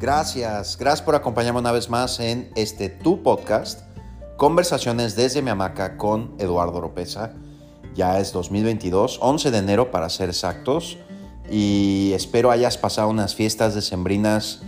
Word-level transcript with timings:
Gracias, 0.00 0.78
gracias 0.78 1.02
por 1.02 1.16
acompañarme 1.16 1.58
una 1.58 1.72
vez 1.72 1.90
más 1.90 2.20
en 2.20 2.52
este 2.54 2.88
tu 2.88 3.20
podcast, 3.24 3.80
Conversaciones 4.36 5.16
desde 5.16 5.42
mi 5.42 5.50
hamaca 5.50 5.96
con 5.96 6.36
Eduardo 6.38 6.80
Ropeza. 6.80 7.32
Ya 7.96 8.20
es 8.20 8.32
2022, 8.32 9.18
11 9.20 9.50
de 9.50 9.58
enero 9.58 9.90
para 9.90 10.08
ser 10.08 10.28
exactos, 10.28 10.98
y 11.50 12.12
espero 12.14 12.52
hayas 12.52 12.78
pasado 12.78 13.08
unas 13.08 13.34
fiestas 13.34 13.74
decembrinas 13.74 14.62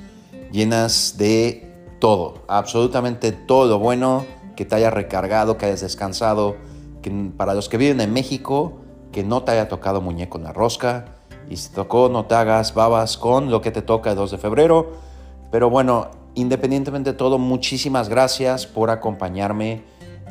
llenas 0.51 1.14
de 1.16 1.73
todo, 2.01 2.43
absolutamente 2.49 3.31
todo 3.31 3.69
lo 3.69 3.79
bueno, 3.79 4.27
que 4.57 4.65
te 4.65 4.75
haya 4.75 4.91
recargado, 4.91 5.57
que 5.57 5.67
hayas 5.67 5.83
descansado, 5.83 6.57
que 7.03 7.31
para 7.37 7.55
los 7.55 7.69
que 7.69 7.77
viven 7.77 8.01
en 8.01 8.12
México, 8.12 8.81
que 9.12 9.23
no 9.23 9.45
te 9.45 9.53
haya 9.53 9.69
tocado 9.69 10.01
muñeco 10.01 10.39
en 10.39 10.45
la 10.45 10.53
rosca, 10.53 11.05
y 11.49 11.57
si 11.57 11.69
te 11.69 11.77
tocó, 11.77 12.09
no 12.09 12.27
te 12.27 12.35
hagas 12.35 12.75
babas 12.75 13.17
con 13.17 13.49
lo 13.49 13.61
que 13.61 13.71
te 13.71 13.82
toca 13.82 14.11
el 14.11 14.17
2 14.17 14.32
de 14.32 14.39
febrero 14.39 15.10
pero 15.50 15.68
bueno, 15.68 16.11
independientemente 16.35 17.13
de 17.13 17.17
todo, 17.17 17.39
muchísimas 17.39 18.09
gracias 18.09 18.67
por 18.67 18.90
acompañarme 18.90 19.82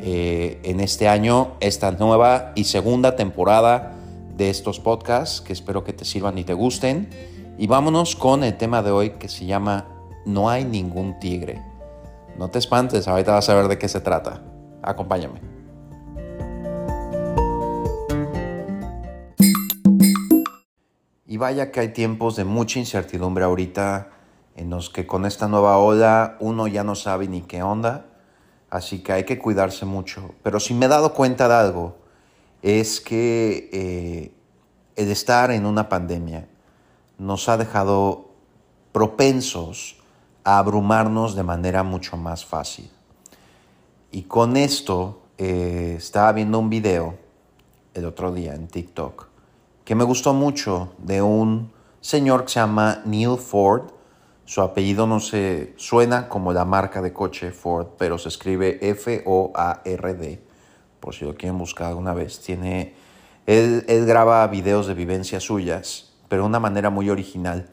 eh, 0.01 0.59
en 0.63 0.79
este 0.79 1.09
año, 1.09 1.55
esta 1.59 1.91
nueva 1.91 2.53
y 2.55 2.63
segunda 2.63 3.15
temporada 3.15 3.95
de 4.37 4.49
estos 4.49 4.79
podcasts, 4.79 5.41
que 5.41 5.51
espero 5.51 5.83
que 5.83 5.91
te 5.91 6.05
sirvan 6.05 6.37
y 6.37 6.45
te 6.45 6.53
gusten. 6.53 7.09
Y 7.57 7.67
vámonos 7.67 8.15
con 8.15 8.45
el 8.45 8.55
tema 8.55 8.81
de 8.81 8.91
hoy 8.91 9.09
que 9.11 9.27
se 9.27 9.45
llama 9.45 9.87
No 10.25 10.49
hay 10.49 10.63
ningún 10.63 11.19
tigre. 11.19 11.61
No 12.37 12.49
te 12.49 12.57
espantes, 12.57 13.09
ahorita 13.09 13.33
vas 13.33 13.49
a 13.49 13.55
ver 13.55 13.67
de 13.67 13.77
qué 13.77 13.89
se 13.89 13.99
trata. 13.99 14.41
Acompáñame. 14.81 15.41
Y 21.27 21.35
vaya 21.35 21.71
que 21.71 21.81
hay 21.81 21.89
tiempos 21.89 22.37
de 22.37 22.45
mucha 22.45 22.79
incertidumbre 22.79 23.43
ahorita 23.43 24.18
en 24.59 24.69
los 24.69 24.89
que 24.89 25.07
con 25.07 25.25
esta 25.25 25.47
nueva 25.47 25.77
ola 25.77 26.35
uno 26.41 26.67
ya 26.67 26.83
no 26.83 26.93
sabe 26.93 27.29
ni 27.29 27.41
qué 27.41 27.63
onda, 27.63 28.07
así 28.69 28.99
que 28.99 29.13
hay 29.13 29.23
que 29.23 29.39
cuidarse 29.39 29.85
mucho. 29.85 30.35
Pero 30.43 30.59
si 30.59 30.73
me 30.73 30.85
he 30.85 30.89
dado 30.89 31.13
cuenta 31.13 31.47
de 31.47 31.55
algo, 31.55 31.95
es 32.61 32.99
que 32.99 33.69
eh, 33.71 34.33
el 34.97 35.09
estar 35.09 35.51
en 35.51 35.65
una 35.65 35.87
pandemia 35.87 36.49
nos 37.17 37.47
ha 37.47 37.55
dejado 37.55 38.31
propensos 38.91 39.95
a 40.43 40.57
abrumarnos 40.59 41.35
de 41.35 41.43
manera 41.43 41.83
mucho 41.83 42.17
más 42.17 42.45
fácil. 42.45 42.91
Y 44.11 44.23
con 44.23 44.57
esto 44.57 45.21
eh, 45.37 45.95
estaba 45.97 46.33
viendo 46.33 46.59
un 46.59 46.69
video 46.69 47.17
el 47.93 48.03
otro 48.03 48.33
día 48.33 48.55
en 48.55 48.67
TikTok 48.67 49.29
que 49.85 49.95
me 49.95 50.03
gustó 50.03 50.35
mucho 50.35 50.91
de 50.99 51.21
un 51.21 51.71
señor 51.99 52.43
que 52.43 52.49
se 52.49 52.59
llama 52.59 53.01
Neil 53.05 53.37
Ford, 53.39 53.89
su 54.49 54.63
apellido 54.63 55.05
no 55.05 55.19
se 55.19 55.73
suena 55.75 56.27
como 56.27 56.51
la 56.53 56.65
marca 56.65 57.03
de 57.03 57.13
coche 57.13 57.51
Ford, 57.51 57.89
pero 57.99 58.17
se 58.17 58.29
escribe 58.29 58.79
F-O-A-R-D, 58.81 60.41
por 60.99 61.13
si 61.13 61.23
lo 61.23 61.35
quieren 61.35 61.59
buscar 61.59 61.89
alguna 61.89 62.15
vez. 62.15 62.39
Tiene, 62.39 62.95
él, 63.45 63.85
graba 64.07 64.47
videos 64.47 64.87
de 64.87 64.95
vivencias 64.95 65.43
suyas, 65.43 66.13
pero 66.29 66.41
de 66.41 66.47
una 66.47 66.59
manera 66.59 66.89
muy 66.89 67.11
original, 67.11 67.69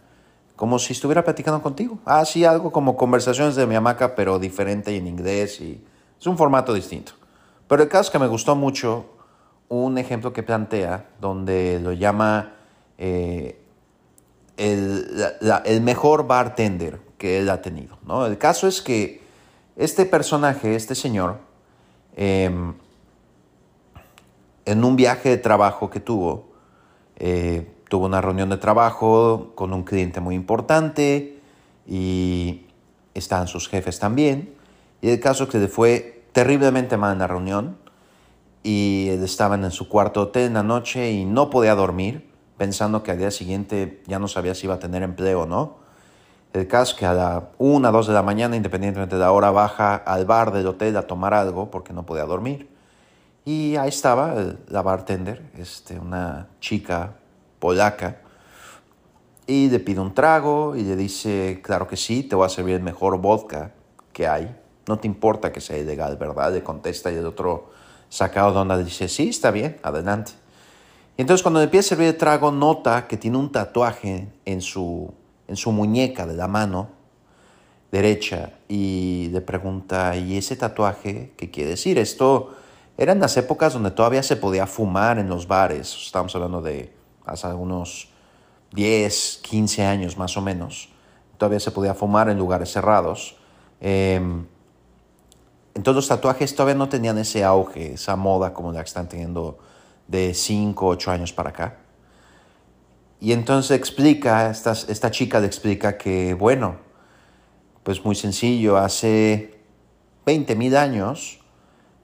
como 0.54 0.78
si 0.78 0.92
estuviera 0.92 1.24
platicando 1.24 1.62
contigo. 1.62 1.98
Ah, 2.04 2.26
sí, 2.26 2.44
algo 2.44 2.70
como 2.70 2.94
conversaciones 2.94 3.56
de 3.56 3.66
mi 3.66 3.74
hamaca, 3.74 4.14
pero 4.14 4.38
diferente 4.38 4.92
y 4.92 4.98
en 4.98 5.06
inglés, 5.06 5.62
y 5.62 5.82
es 6.20 6.26
un 6.26 6.36
formato 6.36 6.74
distinto. 6.74 7.12
Pero 7.68 7.84
el 7.84 7.88
caso 7.88 8.02
es 8.02 8.10
que 8.10 8.18
me 8.18 8.26
gustó 8.26 8.54
mucho 8.54 9.06
un 9.70 9.96
ejemplo 9.96 10.34
que 10.34 10.42
plantea, 10.42 11.06
donde 11.22 11.80
lo 11.80 11.94
llama... 11.94 12.52
Eh, 12.98 13.62
el, 14.56 15.80
mejor 15.82 16.26
bartender 16.26 17.00
que 17.18 17.38
él 17.38 17.50
ha 17.50 17.62
tenido. 17.62 17.98
¿no? 18.06 18.26
El 18.26 18.38
caso 18.38 18.66
es 18.66 18.82
que 18.82 19.22
este 19.76 20.06
personaje, 20.06 20.74
este 20.74 20.94
señor, 20.94 21.38
em, 22.16 22.74
en 24.64 24.84
un 24.84 24.96
viaje 24.96 25.28
de 25.30 25.36
trabajo 25.36 25.90
que 25.90 26.00
tuvo, 26.00 26.48
eh, 27.16 27.70
tuvo 27.88 28.06
una 28.06 28.20
reunión 28.20 28.48
de 28.50 28.56
trabajo 28.56 29.52
con 29.54 29.72
un 29.72 29.84
cliente 29.84 30.20
muy 30.20 30.34
importante 30.34 31.40
y 31.86 32.66
estaban 33.14 33.48
sus 33.48 33.68
jefes 33.68 33.98
también. 33.98 34.54
Y 35.00 35.10
el 35.10 35.20
caso 35.20 35.44
es 35.44 35.50
que 35.50 35.58
le 35.58 35.68
fue 35.68 36.24
terriblemente 36.32 36.96
mal 36.96 37.12
en 37.12 37.18
la 37.20 37.26
reunión 37.26 37.78
y 38.62 39.08
estaban 39.08 39.64
en 39.64 39.70
su 39.70 39.88
cuarto 39.88 40.22
hotel 40.22 40.48
en 40.48 40.54
la 40.54 40.62
noche 40.62 41.12
y 41.12 41.24
no 41.24 41.50
podía 41.50 41.74
dormir 41.74 42.26
pensando 42.56 43.02
que 43.02 43.10
al 43.10 43.18
día 43.18 43.30
siguiente 43.30 44.02
ya 44.06 44.18
no 44.18 44.28
sabía 44.28 44.54
si 44.54 44.66
iba 44.66 44.74
a 44.74 44.78
tener 44.78 45.02
empleo 45.02 45.42
o 45.42 45.46
no. 45.46 45.76
El 46.52 46.66
caso 46.68 46.92
es 46.92 46.98
que 46.98 47.06
a 47.06 47.12
la 47.12 47.48
1, 47.58 47.92
2 47.92 48.06
de 48.06 48.14
la 48.14 48.22
mañana, 48.22 48.56
independientemente 48.56 49.16
de 49.16 49.20
la 49.20 49.32
hora, 49.32 49.50
baja 49.50 49.96
al 49.96 50.24
bar 50.24 50.52
del 50.52 50.66
hotel 50.66 50.96
a 50.96 51.02
tomar 51.02 51.34
algo 51.34 51.70
porque 51.70 51.92
no 51.92 52.06
podía 52.06 52.24
dormir. 52.24 52.68
Y 53.44 53.76
ahí 53.76 53.90
estaba 53.90 54.34
la 54.68 54.82
bartender, 54.82 55.42
este, 55.56 55.98
una 55.98 56.48
chica 56.60 57.12
polaca, 57.58 58.16
y 59.46 59.68
le 59.68 59.78
pide 59.78 60.00
un 60.00 60.12
trago 60.12 60.74
y 60.74 60.82
le 60.82 60.96
dice, 60.96 61.60
claro 61.62 61.86
que 61.86 61.96
sí, 61.96 62.24
te 62.24 62.34
voy 62.34 62.46
a 62.46 62.48
servir 62.48 62.74
el 62.74 62.82
mejor 62.82 63.18
vodka 63.18 63.72
que 64.12 64.26
hay. 64.26 64.56
No 64.88 64.98
te 64.98 65.06
importa 65.06 65.52
que 65.52 65.60
sea 65.60 65.78
ilegal, 65.78 66.16
¿verdad? 66.16 66.52
Le 66.52 66.62
contesta 66.62 67.12
y 67.12 67.16
el 67.16 67.26
otro 67.26 67.70
sacado 68.08 68.52
de 68.52 68.58
onda 68.58 68.76
le 68.76 68.84
dice, 68.84 69.08
sí, 69.08 69.28
está 69.28 69.50
bien, 69.50 69.78
adelante. 69.82 70.32
Y 71.16 71.22
entonces 71.22 71.42
cuando 71.42 71.60
le 71.60 71.64
empieza 71.64 71.86
a 71.86 71.88
servir 71.90 72.08
el 72.08 72.16
trago, 72.16 72.50
nota 72.50 73.06
que 73.06 73.16
tiene 73.16 73.38
un 73.38 73.50
tatuaje 73.50 74.28
en 74.44 74.60
su, 74.60 75.12
en 75.48 75.56
su 75.56 75.72
muñeca 75.72 76.26
de 76.26 76.34
la 76.34 76.46
mano 76.46 76.90
derecha 77.90 78.52
y 78.68 79.28
le 79.32 79.40
pregunta, 79.40 80.16
¿y 80.16 80.36
ese 80.36 80.56
tatuaje 80.56 81.32
qué 81.36 81.50
quiere 81.50 81.70
decir? 81.70 81.98
Esto 81.98 82.54
eran 82.98 83.20
las 83.20 83.36
épocas 83.36 83.72
donde 83.72 83.90
todavía 83.90 84.22
se 84.22 84.36
podía 84.36 84.66
fumar 84.66 85.18
en 85.18 85.28
los 85.28 85.46
bares, 85.46 85.96
estamos 86.04 86.34
hablando 86.34 86.60
de 86.60 86.92
hace 87.24 87.46
unos 87.48 88.08
10, 88.72 89.40
15 89.42 89.84
años 89.84 90.18
más 90.18 90.36
o 90.36 90.42
menos, 90.42 90.90
todavía 91.38 91.60
se 91.60 91.70
podía 91.70 91.94
fumar 91.94 92.28
en 92.28 92.38
lugares 92.38 92.72
cerrados. 92.72 93.36
Em, 93.80 94.46
entonces 95.74 95.96
los 95.96 96.08
tatuajes 96.08 96.54
todavía 96.54 96.74
no 96.74 96.88
tenían 96.88 97.18
ese 97.18 97.44
auge, 97.44 97.94
esa 97.94 98.16
moda 98.16 98.52
como 98.52 98.72
la 98.72 98.80
que 98.80 98.88
están 98.88 99.08
teniendo 99.08 99.58
de 100.08 100.34
5, 100.34 100.86
8 100.86 101.10
años 101.10 101.32
para 101.32 101.50
acá. 101.50 101.78
Y 103.20 103.32
entonces 103.32 103.76
explica, 103.76 104.50
esta, 104.50 104.72
esta 104.72 105.10
chica 105.10 105.40
le 105.40 105.46
explica 105.46 105.96
que, 105.96 106.34
bueno, 106.34 106.76
pues 107.82 108.04
muy 108.04 108.14
sencillo, 108.14 108.76
hace 108.76 109.58
20 110.26 110.54
mil 110.56 110.76
años 110.76 111.40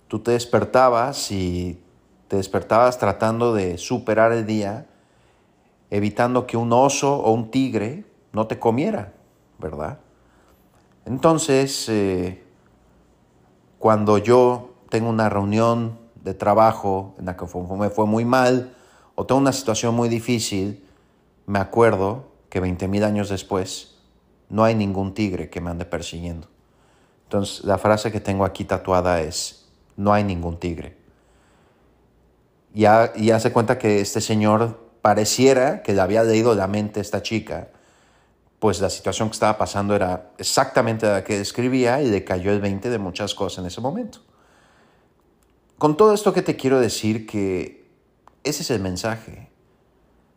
tú 0.09 0.21
te 0.21 0.31
despertabas 0.31 1.31
y 1.31 1.81
te 2.29 2.37
despertabas 2.37 2.99
tratando 2.99 3.53
de 3.53 3.79
superar 3.79 4.33
el 4.33 4.47
día, 4.47 4.87
evitando 5.91 6.47
que 6.47 6.57
un 6.57 6.73
oso 6.73 7.17
o 7.17 7.33
un 7.33 7.51
tigre 7.51 8.05
no 8.33 8.47
te 8.47 8.59
comiera, 8.59 9.13
¿verdad? 9.59 9.99
Entonces, 11.05 11.89
eh, 11.89 12.43
cuando 13.79 14.19
yo 14.19 14.75
tengo 14.89 15.11
una 15.11 15.29
reunión 15.29 15.99
de 16.23 16.35
trabajo 16.35 17.15
en 17.19 17.27
la 17.27 17.37
que 17.37 17.45
me 17.77 17.91
fue 17.91 18.07
muy 18.07 18.25
mal 18.25 18.75
o 19.15 19.27
tengo 19.27 19.41
una 19.41 19.53
situación 19.53 19.95
muy 19.95 20.09
difícil, 20.09 20.85
me 21.47 21.59
acuerdo 21.59 22.33
que 22.49 22.61
20 22.61 22.89
mil 22.89 23.05
años 23.05 23.29
después 23.29 23.97
no 24.49 24.65
hay 24.65 24.75
ningún 24.75 25.15
tigre 25.15 25.51
que 25.51 25.61
me 25.61 25.71
ande 25.71 25.85
persiguiendo. 25.85 26.49
Entonces 27.25 27.65
la 27.65 27.79
frase 27.79 28.13
que 28.13 28.21
tengo 28.21 28.45
aquí 28.45 28.65
tatuada 28.65 29.21
es, 29.21 29.67
no 29.97 30.13
hay 30.13 30.25
ningún 30.25 30.59
tigre. 30.59 30.97
Ya, 32.75 33.13
y 33.15 33.31
hace 33.31 33.53
cuenta 33.53 33.79
que 33.79 34.01
este 34.01 34.21
señor 34.21 34.81
pareciera 35.03 35.83
que 35.83 35.93
le 35.93 36.01
había 36.01 36.23
leído 36.23 36.55
la 36.55 36.67
mente 36.67 37.01
a 37.01 37.03
esta 37.03 37.23
chica, 37.23 37.69
pues 38.59 38.81
la 38.81 38.89
situación 38.89 39.29
que 39.29 39.35
estaba 39.35 39.59
pasando 39.59 39.95
era 39.95 40.31
exactamente 40.39 41.07
la 41.07 41.25
que 41.25 41.37
describía 41.37 42.01
y 42.01 42.09
le 42.09 42.25
cayó 42.25 42.53
el 42.53 42.61
20 42.61 42.89
de 42.91 42.99
muchas 42.99 43.35
cosas 43.35 43.59
en 43.59 43.67
ese 43.67 43.81
momento. 43.81 44.21
Con 45.83 45.97
todo 45.97 46.15
esto 46.15 46.33
que 46.33 46.43
te 46.43 46.55
quiero 46.55 46.79
decir 46.79 47.27
que 47.27 47.85
ese 48.45 48.63
es 48.63 48.71
el 48.71 48.79
mensaje. 48.79 49.51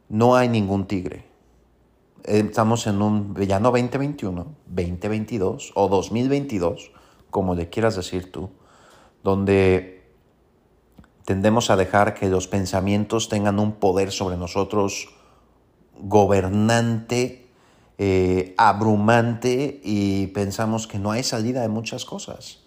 No 0.09 0.35
hay 0.35 0.49
ningún 0.49 0.87
tigre. 0.87 1.23
Estamos 2.23 2.87
en 2.87 2.99
un 2.99 3.35
ya 3.35 3.59
no 3.59 3.69
2021, 3.69 4.55
2022 4.65 5.71
o 5.75 5.87
2022, 5.87 6.91
como 7.29 7.53
le 7.53 7.69
quieras 7.69 7.95
decir 7.95 8.31
tú, 8.31 8.49
donde 9.23 10.09
tendemos 11.25 11.69
a 11.69 11.75
dejar 11.75 12.15
que 12.15 12.27
los 12.27 12.47
pensamientos 12.47 13.29
tengan 13.29 13.59
un 13.59 13.73
poder 13.73 14.11
sobre 14.11 14.37
nosotros 14.37 15.09
gobernante, 15.99 17.51
eh, 17.99 18.55
abrumante 18.57 19.79
y 19.83 20.25
pensamos 20.25 20.87
que 20.87 20.97
no 20.97 21.11
hay 21.11 21.21
salida 21.21 21.61
de 21.61 21.69
muchas 21.69 22.03
cosas. 22.03 22.63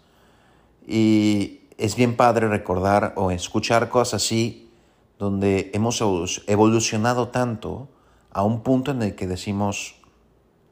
Y 0.86 1.57
es 1.78 1.94
bien 1.94 2.16
padre 2.16 2.48
recordar 2.48 3.14
o 3.16 3.30
escuchar 3.30 3.88
cosas 3.88 4.22
así 4.22 4.70
donde 5.18 5.70
hemos 5.72 6.00
evolucionado 6.46 7.28
tanto 7.28 7.88
a 8.30 8.42
un 8.42 8.62
punto 8.62 8.90
en 8.90 9.02
el 9.02 9.14
que 9.14 9.26
decimos, 9.26 9.96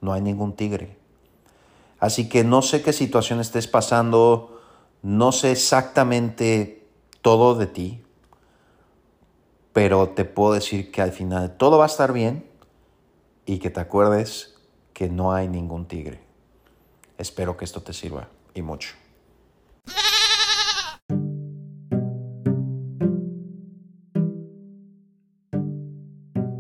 no 0.01 0.13
hay 0.13 0.21
ningún 0.21 0.55
tigre. 0.55 0.99
Así 1.99 2.29
que 2.29 2.45
no 2.45 2.61
sé 2.61 2.83
qué 2.83 2.93
situación 2.93 3.41
estés 3.41 3.67
pasando, 3.67 4.61
no 5.03 5.33
sé 5.33 5.53
exactamente 5.53 6.87
todo 7.23 7.55
de 7.55 7.67
ti, 7.67 8.03
pero 9.73 10.11
te 10.11 10.25
puedo 10.25 10.53
decir 10.55 10.91
que 10.91 11.03
al 11.03 11.13
final 11.13 11.57
todo 11.57 11.79
va 11.79 11.85
a 11.85 11.89
estar 11.89 12.13
bien 12.13 12.49
y 13.47 13.59
que 13.59 13.71
te 13.71 13.81
acuerdes 13.81 14.57
que 14.93 15.09
no 15.09 15.33
hay 15.33 15.49
ningún 15.49 15.87
tigre. 15.87 16.21
Espero 17.19 17.57
que 17.57 17.65
esto 17.65 17.83
te 17.83 17.93
sirva 17.93 18.29
y 18.55 18.63
mucho. 18.63 19.06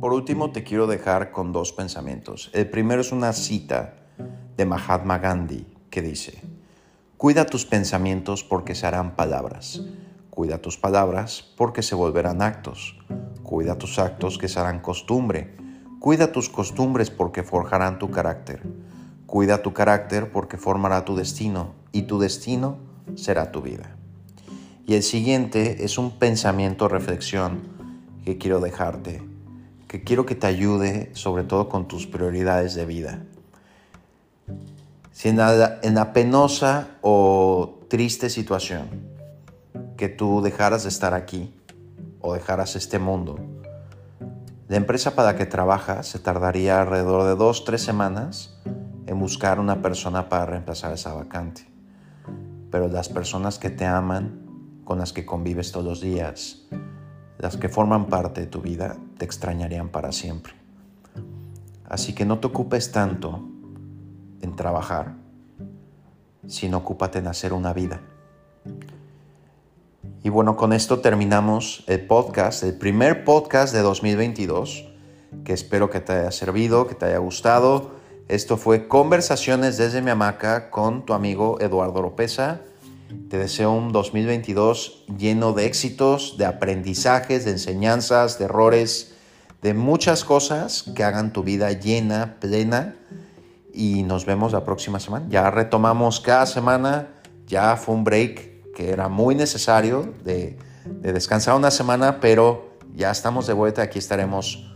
Por 0.07 0.13
último, 0.13 0.53
te 0.53 0.63
quiero 0.63 0.87
dejar 0.87 1.33
con 1.33 1.51
dos 1.51 1.73
pensamientos. 1.73 2.49
El 2.53 2.71
primero 2.71 3.01
es 3.01 3.11
una 3.11 3.33
cita 3.33 3.95
de 4.57 4.65
Mahatma 4.65 5.19
Gandhi 5.19 5.67
que 5.91 6.01
dice, 6.01 6.45
Cuida 7.17 7.45
tus 7.45 7.67
pensamientos 7.67 8.45
porque 8.45 8.77
se 8.77 8.87
harán 8.87 9.17
palabras. 9.17 9.83
Cuida 10.31 10.59
tus 10.59 10.79
palabras 10.79 11.53
porque 11.57 11.83
se 11.83 11.97
volverán 11.97 12.41
actos. 12.41 12.97
Cuida 13.43 13.79
tus 13.79 13.99
actos 13.99 14.39
que 14.39 14.47
serán 14.47 14.79
costumbre. 14.79 15.57
Cuida 15.99 16.31
tus 16.31 16.49
costumbres 16.51 17.11
porque 17.11 17.43
forjarán 17.43 17.99
tu 17.99 18.13
carácter. 18.13 18.63
Cuida 19.27 19.61
tu 19.61 19.73
carácter 19.73 20.31
porque 20.31 20.57
formará 20.57 21.05
tu 21.05 21.17
destino 21.17 21.73
y 21.91 22.03
tu 22.03 22.21
destino 22.21 22.79
será 23.17 23.51
tu 23.51 23.61
vida. 23.61 23.97
Y 24.87 24.95
el 24.95 25.03
siguiente 25.03 25.85
es 25.85 25.99
un 25.99 26.13
pensamiento 26.13 26.87
reflexión 26.87 27.63
que 28.25 28.39
quiero 28.39 28.61
dejarte 28.61 29.35
quiero 30.05 30.27
que 30.27 30.35
te 30.35 30.47
ayude 30.47 31.11
sobre 31.15 31.45
todo 31.45 31.69
con 31.69 31.89
tus 31.89 32.07
prioridades 32.07 32.75
de 32.75 32.87
vida. 32.87 33.23
Si 35.13 35.29
en 35.29 35.37
la, 35.37 36.13
penosa 36.13 36.89
o 37.01 37.81
triste 37.89 38.29
situación 38.29 38.89
que 39.97 40.09
tú 40.09 40.43
dejaras 40.43 40.83
de 40.83 40.91
estar 40.91 41.15
aquí 41.15 41.55
o 42.21 42.35
dejaras 42.35 42.77
este 42.77 42.99
mundo, 42.99 43.39
la 44.69 44.77
empresa 44.77 45.15
para 45.15 45.33
la 45.33 45.39
que 45.39 45.47
trabajas 45.47 46.09
se 46.09 46.19
tardaría 46.19 46.83
alrededor 46.83 47.25
de 47.25 47.37
dos, 47.37 47.65
tres 47.65 47.83
semanas 47.83 48.59
en 49.07 49.19
buscar 49.19 49.61
una 49.61 49.81
persona 49.81 50.29
para 50.29 50.47
reemplazar 50.47 50.93
esa 50.93 51.15
vacante. 51.15 51.67
Pero 52.71 52.89
las 52.89 53.09
personas 53.09 53.59
que 53.59 53.71
te 53.71 53.87
aman, 53.87 54.83
con 54.85 54.99
las 54.99 55.13
que 55.13 55.25
convives 55.25 55.73
todos 55.73 55.87
los 55.87 56.01
días, 56.01 56.67
las 57.39 57.57
que 57.57 57.69
forman 57.69 58.07
parte 58.07 58.43
de 58.43 58.47
tu 58.47 58.61
vida 58.61 58.97
te 59.19 59.25
extrañarían 59.25 59.89
para 59.89 60.13
siempre. 60.13 60.55
Así 61.89 62.15
que 62.15 62.25
no 62.25 62.39
te 62.39 62.49
ocupes 62.49 62.91
tanto 62.93 63.45
en 64.41 64.57
trabajar, 64.57 65.15
sino 66.47 66.79
ocúpate 66.79 67.19
en 67.19 67.29
hacer 67.29 67.53
una 67.53 67.73
vida. 67.73 68.01
Y 70.23 70.29
bueno, 70.29 70.57
con 70.57 70.73
esto 70.73 71.01
terminamos 71.01 71.85
el 71.87 72.05
podcast, 72.05 72.65
el 72.65 72.77
primer 72.77 73.25
podcast 73.25 73.73
de 73.73 73.81
2022, 73.83 74.89
que 75.45 75.53
espero 75.53 75.89
que 75.91 76.01
te 76.01 76.15
haya 76.15 76.33
servido, 76.33 76.89
que 76.89 76.97
te 76.97 77.07
haya 77.07 77.19
gustado. 77.19 77.93
Esto 78.27 78.57
fue 78.57 78.89
Conversaciones 78.89 79.77
desde 79.77 80.03
mi 80.03 80.11
hamaca 80.11 80.71
con 80.71 81.07
tu 81.07 81.13
amigo 81.13 81.61
Eduardo 81.61 82.03
Lopeza. 82.03 82.61
Te 83.29 83.39
deseo 83.39 83.73
un 83.73 83.93
2022 83.93 85.05
lleno 85.19 85.53
de 85.53 85.67
éxitos, 85.67 86.37
de 86.39 86.45
aprendizajes, 86.45 87.45
de 87.45 87.53
enseñanzas, 87.53 88.39
de 88.39 88.47
errores, 88.47 89.15
de 89.63 89.75
muchas 89.75 90.25
cosas 90.25 90.85
que 90.95 91.05
hagan 91.05 91.33
tu 91.33 91.43
vida 91.43 91.73
llena, 91.73 92.37
plena. 92.41 92.97
Y 93.73 94.03
nos 94.03 94.27
vemos 94.27 94.53
la 94.53 94.65
próxima 94.65 94.99
semana. 94.99 95.27
Ya 95.29 95.51
retomamos 95.51 96.21
cada 96.21 96.47
semana. 96.47 97.09
Ya 97.47 97.77
fue 97.77 97.95
un 97.95 98.05
break 98.05 98.73
que 98.75 98.91
era 98.91 99.09
muy 99.09 99.35
necesario 99.35 100.15
de, 100.25 100.59
descansar 101.01 101.57
una 101.57 101.71
semana, 101.71 102.21
pero 102.21 102.77
ya 102.95 103.11
estamos 103.11 103.47
de 103.47 103.53
vuelta. 103.53 103.83
Aquí 103.83 103.99
estaremos 103.99 104.73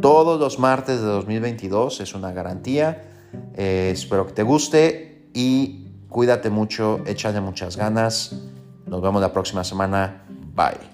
todos 0.00 0.38
los 0.38 0.58
martes 0.58 1.00
de 1.00 1.06
2022. 1.06 2.00
Es 2.00 2.14
una 2.14 2.32
garantía. 2.32 3.10
Eh, 3.54 3.90
espero 3.92 4.26
que 4.26 4.32
te 4.32 4.42
guste 4.42 5.28
y 5.32 5.83
Cuídate 6.14 6.48
mucho, 6.48 7.00
échale 7.06 7.40
muchas 7.40 7.76
ganas. 7.76 8.36
Nos 8.86 9.02
vemos 9.02 9.20
la 9.20 9.32
próxima 9.32 9.64
semana. 9.64 10.22
Bye. 10.54 10.93